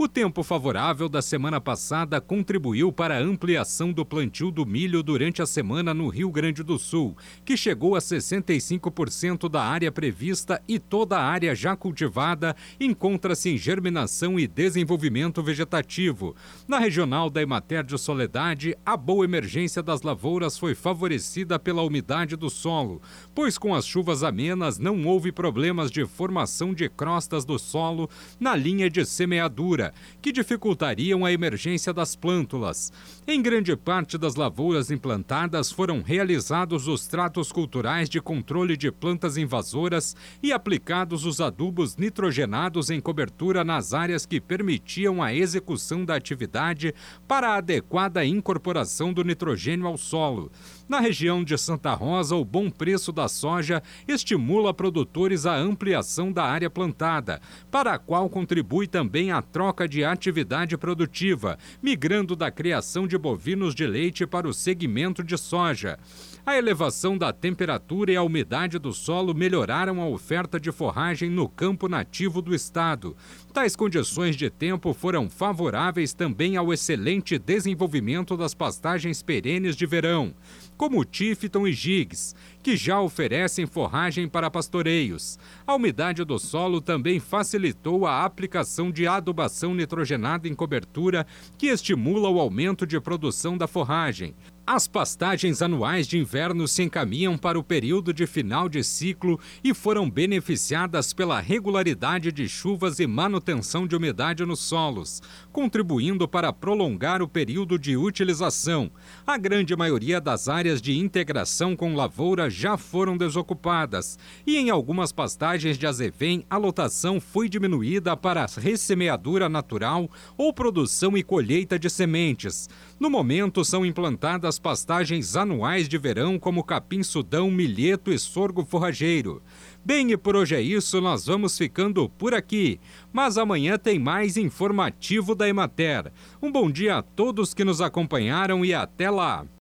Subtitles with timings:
[0.00, 5.42] O tempo favorável da semana passada contribuiu para a ampliação do plantio do milho durante
[5.42, 10.78] a semana no Rio Grande do Sul, que chegou a 65% da área prevista e
[10.78, 16.36] toda a área já cultivada encontra-se em germinação e desenvolvimento vegetativo.
[16.68, 22.36] Na regional da Emater de Soledade, a boa emergência das lavouras foi favorecida pela umidade
[22.36, 23.02] do solo,
[23.34, 28.08] pois com as chuvas amenas não houve problemas de formação de crostas do solo
[28.38, 29.87] na linha de semeadura
[30.20, 32.92] que dificultariam a emergência das plântulas.
[33.26, 39.36] Em grande parte das lavouras implantadas foram realizados os tratos culturais de controle de plantas
[39.36, 46.14] invasoras e aplicados os adubos nitrogenados em cobertura nas áreas que permitiam a execução da
[46.14, 46.94] atividade
[47.26, 50.50] para a adequada incorporação do nitrogênio ao solo.
[50.88, 56.44] Na região de Santa Rosa, o bom preço da soja estimula produtores à ampliação da
[56.44, 63.06] área plantada, para a qual contribui também a troca de atividade produtiva, migrando da criação
[63.06, 65.98] de bovinos de leite para o segmento de soja.
[66.46, 71.46] A elevação da temperatura e a umidade do solo melhoraram a oferta de forragem no
[71.46, 73.14] campo nativo do estado.
[73.52, 80.34] Tais condições de tempo foram favoráveis também ao excelente desenvolvimento das pastagens perenes de verão
[80.78, 85.36] como Tifton e Gigs, que já oferecem forragem para pastoreios.
[85.66, 91.26] A umidade do solo também facilitou a aplicação de adubação nitrogenada em cobertura,
[91.56, 94.34] que estimula o aumento de produção da forragem.
[94.70, 99.72] As pastagens anuais de inverno se encaminham para o período de final de ciclo e
[99.72, 107.22] foram beneficiadas pela regularidade de chuvas e manutenção de umidade nos solos, contribuindo para prolongar
[107.22, 108.90] o período de utilização.
[109.26, 115.12] A grande maioria das áreas de integração com lavoura já foram desocupadas e em algumas
[115.12, 121.88] pastagens de azevém a lotação foi diminuída para ressemeadura natural ou produção e colheita de
[121.88, 122.68] sementes.
[123.00, 129.42] No momento são implantadas pastagens anuais de verão como capim-sudão, milheto e sorgo forrageiro.
[129.84, 132.78] Bem, e por hoje é isso, nós vamos ficando por aqui.
[133.10, 136.12] Mas amanhã tem mais informativo da Emater.
[136.42, 139.46] Um bom dia a todos que nos acompanharam e até lá!